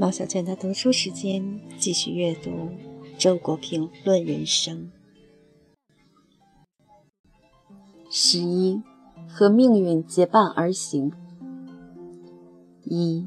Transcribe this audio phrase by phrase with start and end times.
[0.00, 2.68] 毛小娟的读书时间，继续阅读
[3.18, 4.92] 周国平《论人生》。
[8.08, 8.80] 十一，
[9.28, 11.10] 和命运结伴而行。
[12.84, 13.26] 一，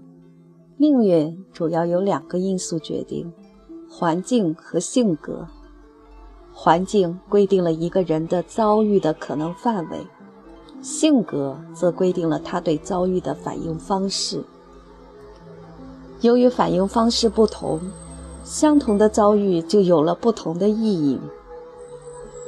[0.77, 3.34] 命运主要由两个因素决定：
[3.90, 5.45] 环境和性格。
[6.53, 10.08] 环境规定了一个人的遭遇的可能范围，
[10.81, 14.41] 性格则规定了他对遭遇的反应方式。
[16.21, 17.80] 由于反应方式不同，
[18.43, 21.20] 相同的遭遇就有了不同的意义，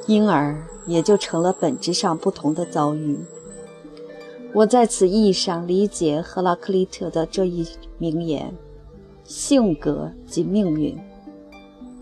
[0.05, 0.55] 因而
[0.85, 3.17] 也就成了本质上不同的遭遇。
[4.53, 7.67] 我在此意义上理解赫拉克利特的这一
[7.97, 8.53] 名言
[9.25, 10.95] ：“性格即命运。”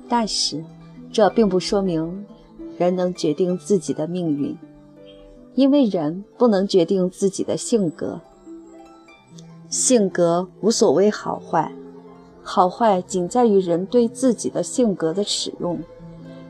[0.10, 0.62] 但是，
[1.10, 2.26] 这并不说明
[2.78, 4.58] 人能决定自己的命运，
[5.56, 8.20] 因为人不能决定自己的性格。
[9.72, 11.72] 性格无所谓好坏，
[12.44, 15.80] 好坏仅在于人对自己的性格的使用，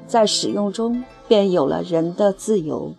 [0.07, 2.95] 在使用中便有了人的自由。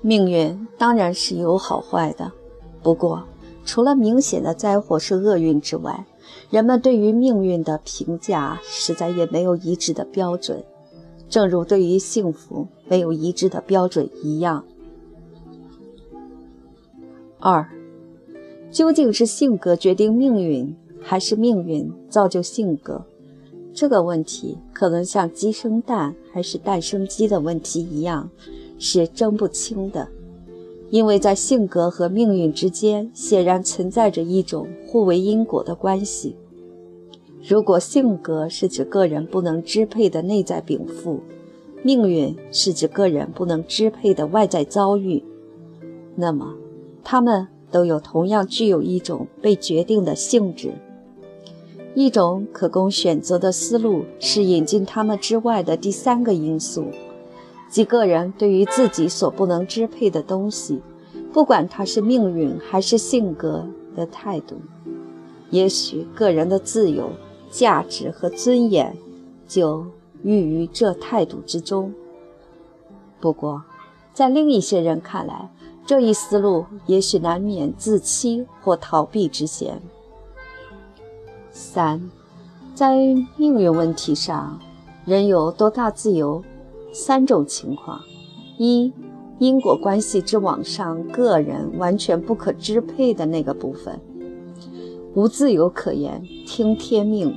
[0.00, 2.32] 命运当然是有好坏的，
[2.82, 3.22] 不过
[3.64, 6.04] 除了明显的灾祸是厄运之外，
[6.50, 10.64] 人们对于命运的评价实在也没有一致的标准，
[11.28, 14.64] 正如对于幸福没有一致的标准一样。
[17.44, 17.68] 二，
[18.70, 23.04] 究竟是性格决定命运，还是命运造就性格？
[23.74, 28.30] 这个问题可能像鸡生蛋还是蛋生鸡的问题一样，
[28.78, 30.06] 是争不清的。
[30.90, 36.36] 因为在性格和命运之间，显然存在着一种互为因果的关系。
[37.44, 41.18] 如果性格是指个人不能支配的内在禀赋，
[41.82, 45.24] 命运是指个人不能支配的外在遭遇，
[46.14, 46.54] 那么。
[47.04, 50.72] 他们都有同样具有一种被决定的性质。
[51.94, 56.86] 一种可供选择的思路是引进他们之外的第三个因素，
[57.68, 60.80] 即个人对于自己所不能支配的东西，
[61.32, 64.56] 不管它是命运还是性格的态度。
[65.50, 67.10] 也许个人的自由、
[67.50, 68.96] 价值和尊严
[69.46, 69.84] 就
[70.22, 71.92] 寓于这态度之中。
[73.20, 73.62] 不过，
[74.14, 75.50] 在另一些人看来，
[75.84, 79.80] 这一思路也许难免自欺或逃避之嫌。
[81.50, 82.10] 三，
[82.74, 82.96] 在
[83.36, 84.58] 命运问题上，
[85.04, 86.42] 人有多大自由？
[86.92, 88.00] 三种情况：
[88.58, 88.92] 一、
[89.38, 93.98] 因果关系之网上个人完全不可支配的那个部分，
[95.14, 97.32] 无自由可言，听天命；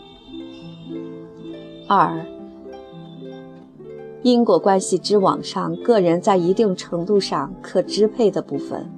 [1.88, 2.26] 二、
[4.26, 8.90] 因果关系之网上，个人在一定程度上可支配的部分，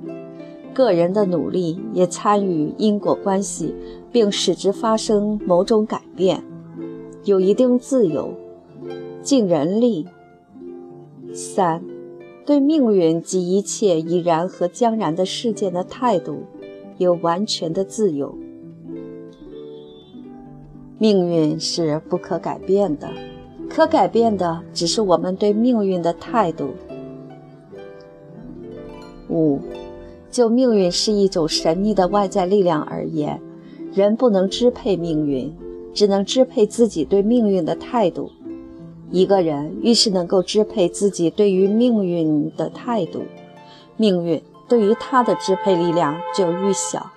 [0.74, 3.76] 个人的努力也参与因果关系，
[4.10, 6.42] 并使之发生某种改变，
[7.26, 8.34] 有一定自由，
[9.22, 10.08] 尽人力。
[11.34, 11.84] 三，
[12.46, 16.44] 对命运及一切已然和将然的事件的态度，
[16.98, 18.34] 有完全的自由。
[20.98, 23.09] 命运是不可改变的。
[23.69, 26.73] 可改变的只是我们对命运的态度。
[29.29, 29.59] 五，
[30.31, 33.41] 就命运是一种神秘的外在力量而言，
[33.94, 35.53] 人不能支配命运，
[35.94, 38.31] 只能支配自己对命运的态度。
[39.11, 43.23] 一个人越是能够支配自己对于命运的态度，
[43.95, 47.11] 命运对于他的支配力量就愈小。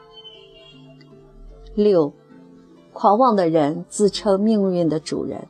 [1.75, 2.13] 六，
[2.93, 5.47] 狂妄的人自称命运的主人。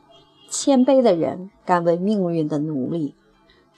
[0.51, 3.15] 谦卑的人甘为命运的奴隶。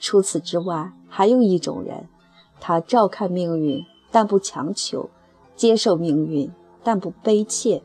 [0.00, 2.08] 除此之外，还有一种人，
[2.60, 5.08] 他照看命运，但不强求；
[5.54, 6.50] 接受命运，
[6.82, 7.80] 但不悲切。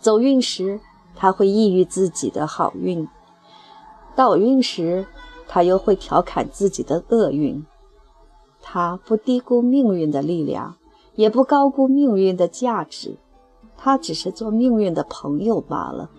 [0.00, 0.80] 走运时，
[1.14, 3.06] 他会抑郁自己的好运；
[4.16, 5.06] 倒运时，
[5.46, 7.64] 他又会调侃自己的厄运。
[8.60, 10.74] 他不低估命运的力量，
[11.14, 13.16] 也不高估命运的价值，
[13.76, 16.10] 他只是做命运的朋友罢了。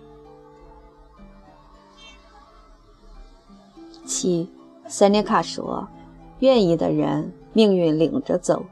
[4.11, 4.49] 七，
[4.87, 5.87] 塞涅卡说
[6.39, 8.65] ：“愿意的人，命运领着走；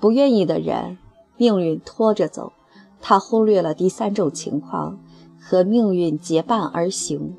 [0.00, 0.96] 不愿意的人，
[1.36, 2.54] 命运拖着走。”
[3.02, 4.98] 他忽略了第三种情况，
[5.38, 7.36] 和命运结伴而行。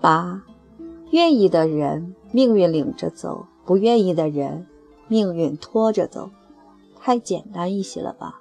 [0.00, 0.42] 八，
[1.10, 4.66] 愿意的人，命运领着走；不愿意的人，
[5.08, 6.30] 命运拖着走。
[7.00, 8.40] 太简单一些了吧？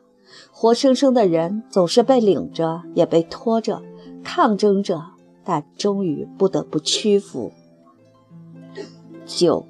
[0.51, 3.81] 活生生的人总是被领着，也被拖着，
[4.23, 5.03] 抗争着。
[5.43, 7.51] 但终于不得不屈服。
[9.25, 9.65] 九，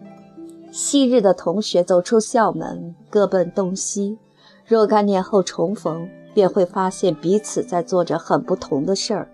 [0.71, 4.18] 昔日的同学走出校门，各奔东西；
[4.65, 9.29] 若干年后重逢，便会发现彼此在做着很不同的事儿，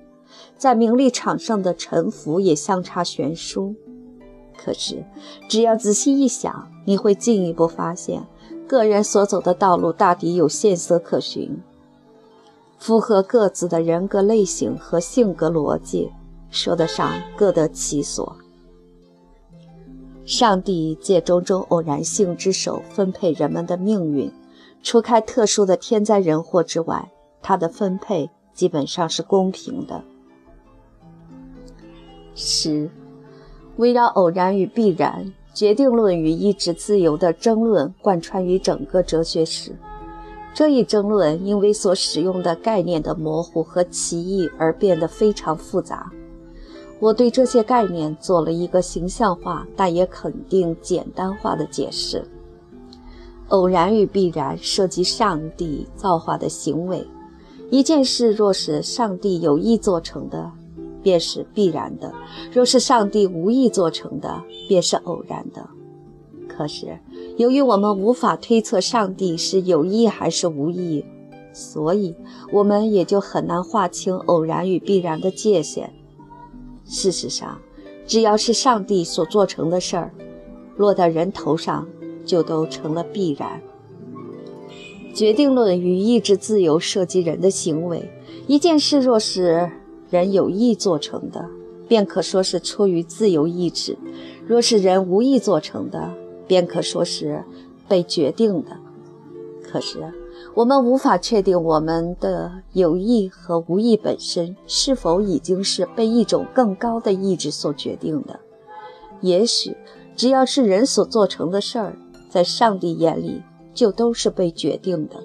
[0.58, 3.76] 在名利场上的沉浮也相差悬殊。
[4.58, 5.06] 可是，
[5.48, 8.24] 只要仔细一想，你会进一步发现，
[8.68, 11.62] 个人所走的道路大抵有线索可循，
[12.80, 16.12] 符合各自的人格类型和性格逻辑，
[16.58, 18.36] 说得上各得其所。
[20.26, 24.32] 上帝借种种偶然性之手分配人们的命运，
[24.82, 27.12] 除开特殊的天灾人祸之外，
[27.44, 30.04] 他的分配基本上是公平的。
[32.34, 32.90] 十。
[33.76, 39.72] 围绕偶然与必然、决定论与意志自由的争论贯穿于整个哲学史。
[40.56, 46.12] 这一争论因为所使用的概念的模糊和歧义而变得非常复杂。
[47.00, 52.24] 我对这些概念做了一个形象化，但也肯定简单化的解释。
[53.50, 57.06] 偶然与必然涉及上帝造化的行为。
[57.70, 60.52] 一件事若是上帝有意做成的，
[61.04, 62.12] 便是必然的；
[62.52, 65.66] 若是上帝无意做成的，便是偶然的。
[66.48, 66.98] 可是，
[67.38, 71.06] 由于我们无法推测上帝是有意还是无意，
[71.54, 72.16] 所以
[72.52, 75.94] 我们也就很难划清偶然与必然的界限。
[76.88, 77.60] 事实上，
[78.06, 80.12] 只要是上帝所做成的事儿，
[80.78, 81.88] 落到人头上，
[82.26, 83.62] 就都成了必然。
[85.14, 88.10] 决定论与意志自由涉及人的行为，
[88.48, 89.70] 一件事若是。
[90.10, 91.50] 人有意做成的，
[91.86, 93.98] 便可说是出于自由意志；
[94.48, 96.14] 若是人无意做成的，
[96.48, 97.44] 便可说是
[97.90, 98.78] 被决定的。
[99.62, 100.00] 可是，
[100.58, 108.40] 我们无法确定我们的有意和无意本身是否已经是被一种更高的意志所决定的。
[109.22, 109.78] 也许，
[110.16, 111.96] 只要是人所做成的事儿，
[112.28, 115.18] 在上帝眼里就都是被决定的。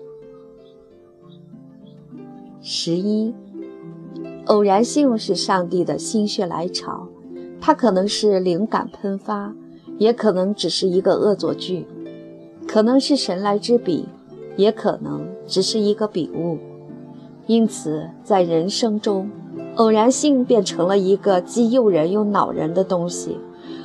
[2.61, 3.35] 十一。
[4.47, 7.09] 偶然性是上帝的心血来潮，
[7.59, 9.55] 它可能是灵感喷发，
[9.97, 11.87] 也可能只是一个恶作剧，
[12.69, 14.07] 可能是神来之笔，
[14.57, 16.59] 也可能只是一个笔误。
[17.47, 19.31] 因此，在人生中，
[19.77, 23.39] 偶然性变成了一个既诱人又恼人的东西。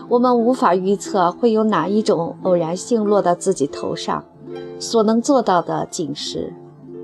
[0.10, 4.24] 我们无法预测会有哪一种偶然性落到自己头上，
[4.80, 6.54] 所能做到的仅是，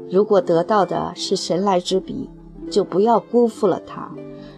[0.10, 2.30] 如果得到的是神来之笔。
[2.70, 4.10] 就不要辜负了它。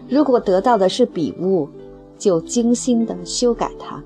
[0.08, 1.68] 如果得到的是笔误，
[2.16, 4.02] 就精心的修改它，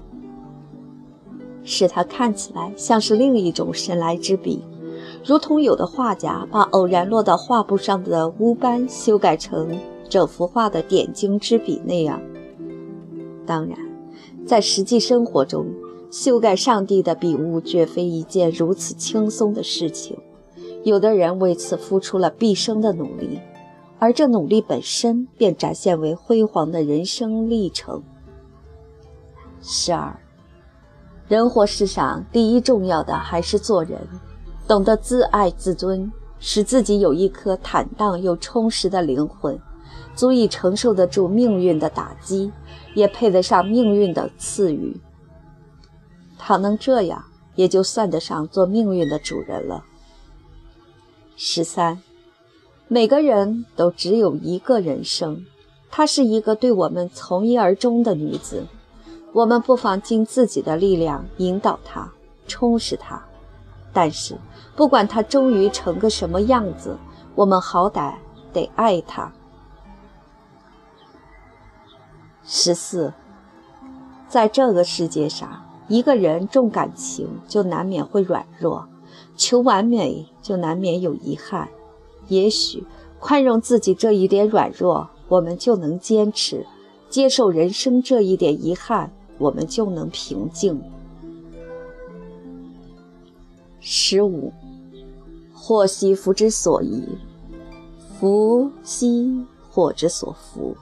[1.62, 4.64] 使它看起来像是另一种神来之笔，
[5.24, 9.78] 如同有的画家把偶然落到画布上的污斑修改成
[10.08, 12.20] 整幅画的点睛之笔那样。
[13.46, 13.76] 当然，
[14.46, 15.66] 在实际生活中，
[16.10, 20.18] 修改上帝的笔误绝非一件如此轻松的事情。
[20.84, 23.40] 有的人为此付出了毕生的努力。
[24.02, 28.02] 而这努力本身便展现为辉煌的人生历程。
[29.60, 30.18] 十二，
[31.28, 34.00] 人活世上第一重要的还是做人，
[34.70, 39.58] 懂得自爱自尊，使自己有一颗坦荡又充实的灵魂，
[40.14, 42.52] 足以承受得住命运的打击，
[42.94, 44.96] 也配得上命运的赐予。
[46.38, 47.24] 倘能这样，
[47.56, 49.82] 也就算得上做命运的主人了。
[51.34, 52.00] 十三。
[52.86, 55.44] 每个人都只有一个人生，
[55.90, 58.64] 她是一个对我们从一而终的女子，
[59.32, 62.12] 我们不妨尽自己的力量引导她，
[62.46, 63.20] 充实她。
[63.92, 64.36] 但是，
[64.76, 66.96] 不管他终于成个什么样子，
[67.34, 68.14] 我们好歹
[68.52, 69.32] 得爱他。
[72.44, 73.12] 十四，
[74.28, 78.86] 在这个世界上，一个人重感情，就难免会软弱；
[79.36, 81.68] 求完美，就难免有遗憾。
[82.28, 82.84] 也许
[83.18, 86.64] 宽容自己这一点软弱，我们就能坚持；
[87.08, 90.82] 接受人生这一点遗憾，我们就能平静。
[93.80, 94.52] 十五，
[95.54, 97.02] 祸兮福之所倚，
[98.18, 100.76] 福兮祸之所伏。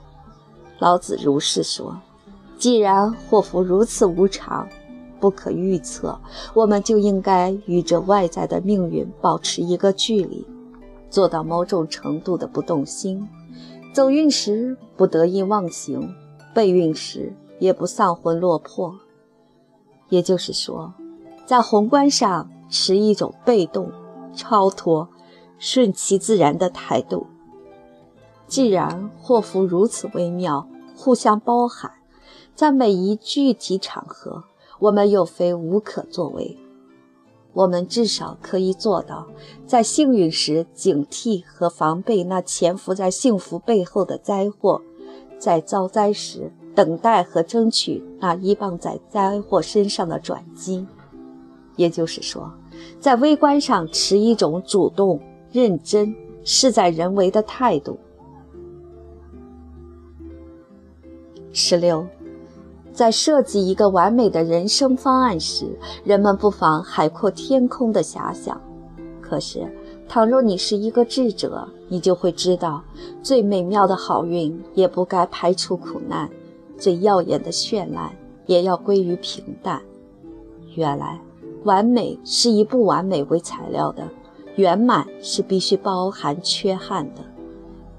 [0.79, 2.01] 老子如是说。
[2.59, 4.69] 既然祸福如此无常，
[5.21, 6.19] 不可预测，
[6.55, 10.45] 我们就应该与这外在的命运保持一个距离。
[11.09, 13.29] 做到某种程度的不动心，
[13.95, 16.13] 走运时不得意忘形，
[16.53, 18.93] 背运时也不丧魂落魄。
[20.09, 20.93] 也就是说，
[21.47, 23.91] 在宏观上持一种被动、
[24.35, 25.09] 超脱、
[25.59, 27.27] 顺其自然的态度。
[28.47, 31.93] 既然祸福如此微妙，互相包含，
[32.55, 34.45] 在每一具体场合，
[34.81, 36.57] 我们又非无可作为。
[37.55, 39.27] 我们至少可以做到，
[39.67, 44.81] 在幸运时警惕和防备那潜伏在幸福背后的灾祸，
[45.39, 50.87] 在遭灾时等待和争取那依傍在灾祸身上的转机。
[51.79, 52.53] 也就是说，
[53.01, 55.19] 在微观上持一种主动、
[55.51, 57.99] 认真、事在人为的态度。
[61.55, 62.07] 十六。
[62.93, 68.61] 在设计一个完美的人生方案时，人们不妨海阔天空的遐想。
[69.21, 69.73] 可是，
[70.09, 72.83] 倘若你是一个智者，你就会知道，
[73.23, 76.29] 最美妙的好运也不该排除苦难，
[76.77, 78.11] 最耀眼的绚烂
[78.47, 79.81] 也要归于平淡。
[80.75, 81.21] 原来，
[81.65, 84.03] 完美是以不完美为材料的，
[84.57, 87.23] 圆满是必须包含缺憾的。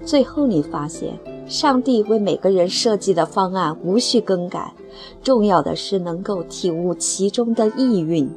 [0.04, 4.72] 最后，你发现，上帝为每个人设计的方案无需更改。
[5.22, 8.28] 重要的是能够体悟其中的意蕴。